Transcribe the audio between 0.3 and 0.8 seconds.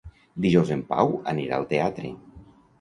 Dijous